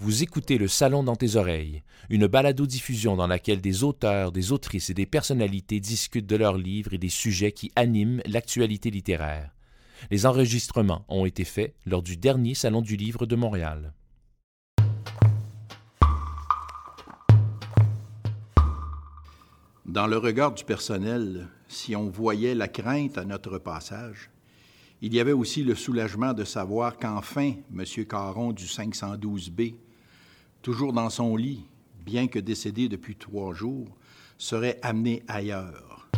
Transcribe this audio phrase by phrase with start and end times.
[0.00, 4.90] Vous écoutez Le Salon dans tes oreilles, une balado-diffusion dans laquelle des auteurs, des autrices
[4.90, 9.50] et des personnalités discutent de leurs livres et des sujets qui animent l'actualité littéraire.
[10.12, 13.92] Les enregistrements ont été faits lors du dernier Salon du Livre de Montréal.
[19.84, 24.30] Dans le regard du personnel, si on voyait la crainte à notre passage,
[25.02, 27.84] il y avait aussi le soulagement de savoir qu'enfin M.
[28.06, 29.74] Caron du 512B
[30.62, 31.64] toujours dans son lit,
[32.04, 33.88] bien que décédé depuis trois jours,
[34.38, 36.08] serait amené ailleurs.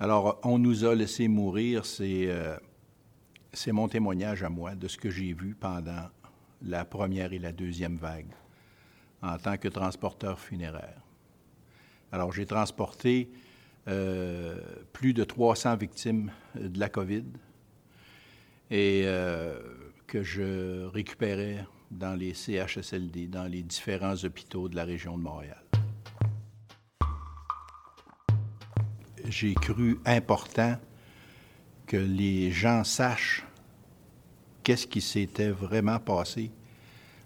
[0.00, 2.56] Alors, on nous a laissé mourir, euh,
[3.52, 6.08] c'est mon témoignage à moi de ce que j'ai vu pendant
[6.62, 8.30] la première et la deuxième vague
[9.22, 11.02] en tant que transporteur funéraire.
[12.12, 13.28] Alors, j'ai transporté
[13.88, 14.60] euh,
[14.92, 17.24] plus de 300 victimes de la COVID,
[18.70, 19.58] et euh,
[20.06, 25.62] que je récupérais dans les CHSLD, dans les différents hôpitaux de la région de Montréal.
[29.26, 30.78] J'ai cru important
[31.86, 33.44] que les gens sachent
[34.62, 36.50] qu'est-ce qui s'était vraiment passé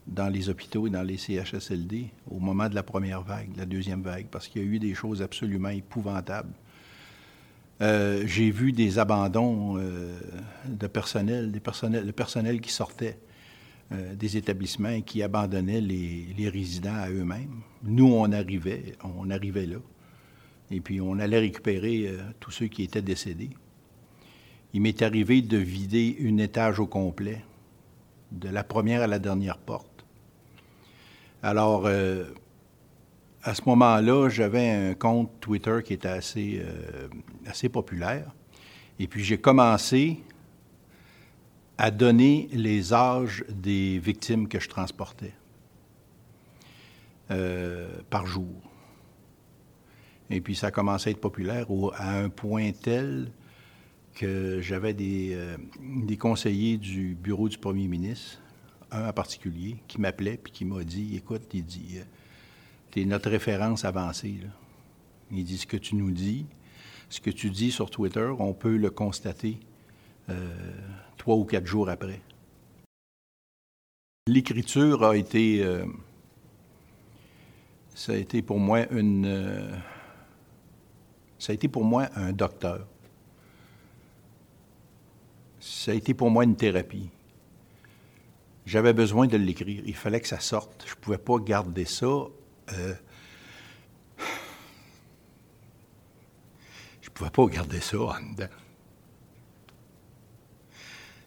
[0.07, 4.03] dans les hôpitaux et dans les CHSLD au moment de la première vague, la deuxième
[4.03, 6.53] vague, parce qu'il y a eu des choses absolument épouvantables
[7.81, 10.19] euh, j'ai vu des abandons euh,
[10.67, 13.19] de personnel, des le personnel qui sortait
[13.91, 17.63] euh, des établissements et qui abandonnait les, résidents à eux-mêmes.
[17.83, 19.79] Nous, on arrivait, on arrivait là,
[20.71, 23.51] et puis on allait récupérer tous ceux qui étaient décédés.
[24.75, 27.43] Il m'est arrivé de vider un étage au complet,
[28.31, 30.05] de la première à la dernière porte.
[31.43, 31.89] Alors,
[33.43, 37.09] à ce moment-là, j'avais un compte Twitter qui était assez, euh,
[37.47, 38.33] assez populaire.
[38.99, 40.21] Et puis j'ai commencé
[41.77, 45.35] à donner les âges des victimes que je transportais
[47.31, 48.55] euh, par jour.
[50.31, 53.33] Et puis ça a commencé à être populaire à un point tel
[54.15, 58.39] que j'avais des, euh, des conseillers du bureau du premier ministre,
[58.93, 61.99] un en particulier, qui m'appelait puis qui m'a dit, écoute, il dit
[62.93, 64.39] tu notre référence avancée.
[65.31, 66.47] Il dit ce que tu nous dis,
[67.09, 69.59] ce que tu dis sur Twitter, on peut le constater
[70.29, 70.55] euh,
[71.17, 72.21] trois ou quatre jours après.
[74.29, 75.85] L'écriture a été, euh,
[77.95, 79.75] ça a été pour moi une, euh,
[81.39, 82.87] ça a été pour moi un docteur.
[85.61, 87.09] Ça a été pour moi une thérapie.
[88.67, 89.83] J'avais besoin de l'écrire.
[89.87, 90.85] Il fallait que ça sorte.
[90.87, 92.29] Je ne pouvais pas garder ça
[92.73, 92.95] euh,
[97.01, 98.47] je ne pouvais pas garder ça en dedans.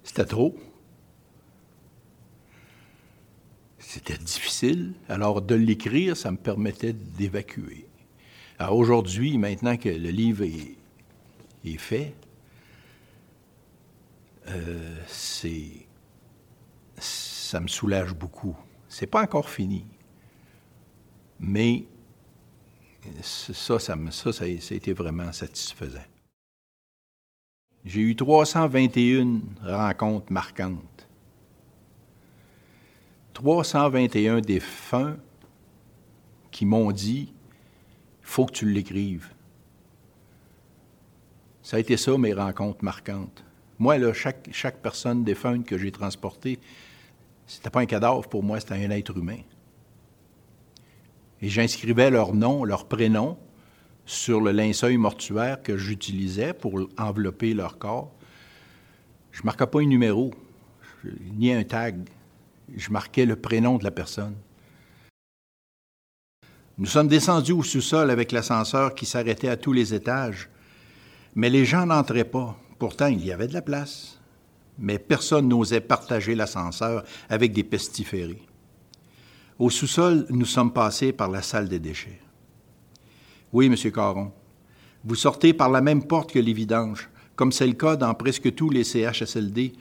[0.03, 0.55] C'était trop.
[3.79, 4.93] C'était difficile.
[5.09, 7.87] Alors, de l'écrire, ça me permettait d'évacuer.
[8.59, 12.13] Alors, aujourd'hui, maintenant que le livre est, fait,
[14.47, 15.87] euh, c'est,
[16.97, 18.55] ça me soulage beaucoup.
[18.87, 19.85] C'est pas encore fini.
[21.39, 21.85] Mais
[23.21, 25.99] ça, ça, ça, a été vraiment satisfaisant.
[27.83, 31.07] J'ai eu 321 rencontres marquantes.
[33.33, 35.17] 321 défunts
[36.51, 37.33] qui m'ont dit
[38.21, 39.29] faut que tu l'écrives.
[41.61, 43.43] Ça a été ça, mes rencontres marquantes.
[43.77, 46.59] Moi, là, chaque, chaque personne défunte que j'ai transportée,
[47.45, 49.39] c'était pas un cadavre pour moi, c'était un être humain
[51.41, 53.37] et j'inscrivais leur nom, leur prénom
[54.05, 58.11] sur le linceul mortuaire que j'utilisais pour envelopper leur corps.
[59.31, 60.33] Je ne marquais pas un numéro,
[61.37, 62.07] ni un tag.
[62.75, 64.35] Je marquais le prénom de la personne.
[66.77, 70.49] Nous sommes descendus au sous-sol avec l'ascenseur qui s'arrêtait à tous les étages,
[71.33, 72.57] mais les gens n'entraient pas.
[72.79, 74.19] Pourtant, il y avait de la place.
[74.77, 78.41] Mais personne n'osait partager l'ascenseur avec des pestiférés.
[79.57, 82.19] Au sous-sol, nous sommes passés par la salle des déchets.
[83.53, 84.33] Oui, Monsieur Caron,
[85.05, 88.53] vous sortez par la même porte que les vidanges, comme c'est le cas dans presque
[88.53, 89.71] tous les CHSLD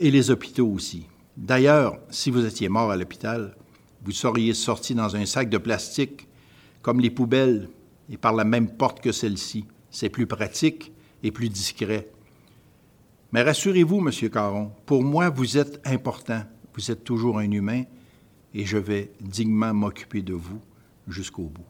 [0.00, 1.06] et les hôpitaux aussi.
[1.36, 3.54] D'ailleurs, si vous étiez mort à l'hôpital,
[4.04, 6.26] vous seriez sorti dans un sac de plastique,
[6.82, 7.68] comme les poubelles,
[8.10, 9.64] et par la même porte que celle-ci.
[9.92, 10.92] C'est plus pratique
[11.22, 12.10] et plus discret.
[13.30, 16.42] Mais rassurez-vous, Monsieur Caron, pour moi, vous êtes important.
[16.74, 17.84] Vous êtes toujours un humain
[18.54, 20.60] et je vais dignement m'occuper de vous
[21.08, 21.64] jusqu'au bout.